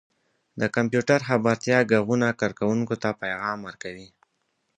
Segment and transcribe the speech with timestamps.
[0.59, 4.09] •د کمپیوټر خبرتیا ږغونه کاروونکو ته پیغام ورکوي.